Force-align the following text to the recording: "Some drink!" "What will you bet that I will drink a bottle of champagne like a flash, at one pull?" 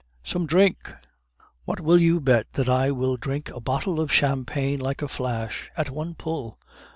"Some 0.23 0.47
drink!" 0.47 0.91
"What 1.65 1.79
will 1.79 1.99
you 1.99 2.19
bet 2.19 2.53
that 2.53 2.67
I 2.67 2.89
will 2.89 3.17
drink 3.17 3.49
a 3.51 3.61
bottle 3.61 3.99
of 3.99 4.11
champagne 4.11 4.79
like 4.79 5.03
a 5.03 5.07
flash, 5.07 5.69
at 5.77 5.91
one 5.91 6.15
pull?" 6.15 6.57